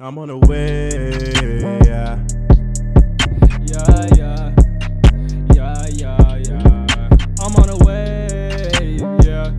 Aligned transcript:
I'm 0.00 0.16
on 0.16 0.28
the 0.28 0.38
way, 0.46 0.90
yeah. 1.88 2.22
Yeah, 3.66 4.06
yeah. 4.14 4.54
Yeah, 5.52 5.74
yeah, 5.90 6.36
yeah. 6.36 6.86
I'm 7.40 7.56
on 7.56 7.66
the 7.66 7.74
way, 7.84 9.02
yeah. 9.26 9.50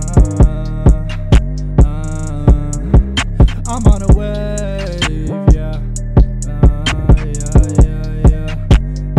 Uh, 0.00 1.04
uh, 1.84 2.80
I'm 3.68 3.84
on 3.92 4.00
the 4.00 4.08
way, 4.16 4.56
yeah. 5.52 5.76
Uh, 6.48 6.80
yeah, 7.36 7.60
yeah, 7.84 8.08
yeah. 8.32 8.48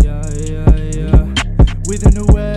Yeah, 0.02 0.26
yeah, 0.50 0.74
yeah. 0.98 1.22
Within 1.88 2.14
the 2.16 2.26
wave, 2.34 2.49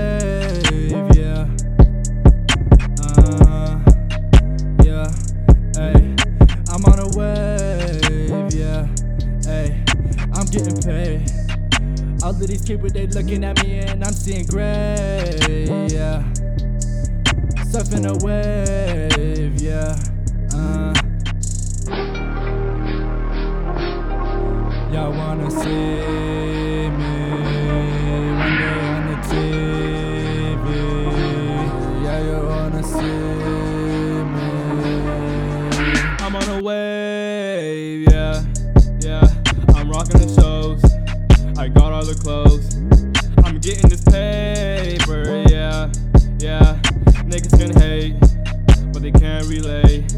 getting 10.52 10.82
paid. 10.82 11.24
All 12.22 12.30
of 12.30 12.46
these 12.46 12.62
people, 12.62 12.90
they 12.90 13.06
looking 13.06 13.42
at 13.42 13.62
me 13.64 13.78
and 13.78 14.04
I'm 14.04 14.12
seeing 14.12 14.44
gray, 14.44 15.66
yeah. 15.88 16.22
Surfing 17.72 18.04
a 18.06 18.12
wave, 18.24 19.60
yeah. 19.60 19.96
Uh. 20.52 20.92
Y'all 24.92 25.10
wanna 25.16 25.50
see 25.50 26.90
me 27.00 27.14
one 28.36 28.56
day 28.60 28.80
on 28.92 29.06
the 29.08 29.16
TV? 29.28 30.66
Yeah, 32.04 32.20
you 32.28 32.38
wanna 32.46 32.82
see 32.82 33.22
me? 34.34 34.48
I'm 36.20 36.36
on 36.36 36.48
a 36.50 36.62
wave, 36.62 37.31
The 42.02 42.14
clothes. 42.20 42.74
I'm 43.44 43.58
getting 43.60 43.88
this 43.88 44.02
paper, 44.02 45.44
yeah, 45.48 45.86
yeah. 46.40 46.80
Niggas 47.22 47.56
can 47.56 47.70
hate, 47.80 48.18
but 48.92 49.02
they 49.02 49.12
can't 49.12 49.46
relate. 49.46 50.12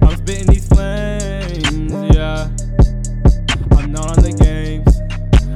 I'm 0.00 0.16
spitting 0.16 0.46
these 0.46 0.66
flames, 0.66 1.92
yeah. 2.16 2.48
I'm 3.76 3.92
not 3.92 4.16
on 4.16 4.24
the 4.24 4.32
games. 4.40 4.88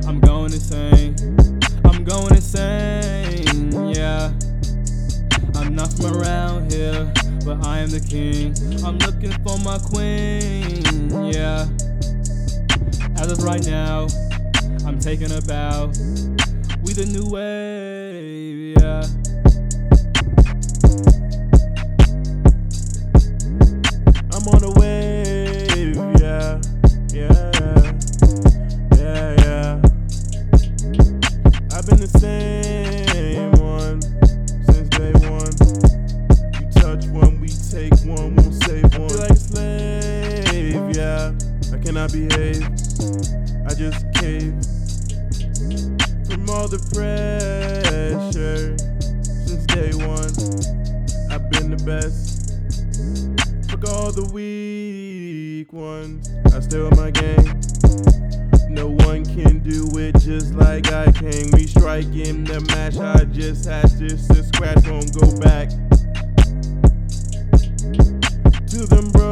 I'm 0.06 0.20
going 0.20 0.52
insane. 0.52 1.16
I'm 1.86 2.04
going 2.04 2.34
insane, 2.34 3.88
yeah. 3.94 4.30
I'm 5.56 5.74
not 5.74 5.90
from 5.94 6.20
around 6.20 6.70
here, 6.70 7.10
but 7.46 7.66
I 7.66 7.78
am 7.78 7.88
the 7.88 8.00
king. 8.00 8.54
I'm 8.84 8.98
looking 8.98 9.32
for 9.42 9.58
my 9.64 9.78
queen, 9.78 11.32
yeah. 11.32 11.66
As 13.16 13.32
of 13.32 13.42
right 13.42 13.64
now, 13.64 14.06
I'm 14.84 14.98
taking 14.98 15.30
a 15.30 15.41
bow. 15.42 15.92
We 16.83 16.92
the 16.92 17.06
new 17.06 17.30
wave, 17.30 18.77
yeah. 18.77 19.02
I'm 24.33 24.48
on 24.48 24.61
the 24.61 24.72
wave, 24.80 25.97
yeah, 26.20 26.58
yeah, 27.14 27.52
yeah, 28.98 29.34
yeah. 29.45 29.80
I've 31.77 31.86
been 31.86 32.01
the 32.01 32.08
same 32.18 33.52
one 33.52 34.02
since 34.67 34.89
day 34.89 35.12
one. 35.30 35.55
You 36.58 36.67
touch 36.73 37.06
one, 37.06 37.40
we 37.40 37.48
take 37.70 37.95
one, 38.05 38.35
we'll 38.35 38.52
save 38.52 38.92
one. 38.98 39.17
Like 39.17 39.30
a 39.30 39.36
slave, 39.36 40.96
yeah. 40.96 41.33
I 41.73 41.79
cannot 41.79 42.12
behave, 42.12 42.67
I 43.64 43.74
just 43.74 44.12
cave 44.14 44.55
from 46.27 46.48
all 46.50 46.68
the 46.68 46.78
pressure 46.92 48.77
since 49.23 49.67
day 49.67 49.92
one. 49.95 50.33
I've 51.30 51.50
been 51.50 51.70
the 51.70 51.83
best. 51.84 52.52
Fuck 53.70 53.89
all 53.89 54.12
the 54.12 54.24
weak 54.33 55.73
ones. 55.73 56.30
I 56.55 56.61
stay 56.61 56.78
with 56.78 56.96
my 56.96 57.11
game. 57.11 57.61
No 58.68 58.89
one 59.06 59.24
can 59.24 59.58
do 59.61 59.86
it 59.98 60.18
just 60.20 60.55
like 60.55 60.92
I 60.92 61.11
can. 61.12 61.50
We 61.52 61.67
strike 61.67 62.06
in 62.06 62.44
the 62.44 62.61
match. 62.73 62.96
I 62.96 63.24
just 63.24 63.67
had 63.67 63.89
just 63.98 64.30
to 64.30 64.42
scratch, 64.42 64.86
won't 64.89 65.12
go 65.14 65.27
back. 65.40 65.68
To 68.70 68.86
them 68.86 69.11
broke 69.11 69.31